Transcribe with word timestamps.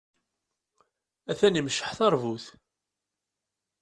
Atan 1.31 1.59
imecceḥ 1.59 1.89
tarbut. 1.97 2.45